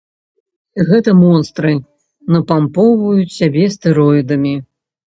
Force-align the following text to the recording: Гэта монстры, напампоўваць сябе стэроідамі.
Гэта 0.87 1.13
монстры, 1.19 1.75
напампоўваць 2.35 3.31
сябе 3.39 3.71
стэроідамі. 3.79 4.61